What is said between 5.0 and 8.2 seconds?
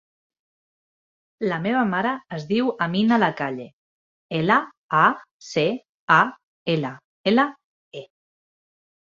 a, ce, a, ela, ela, e.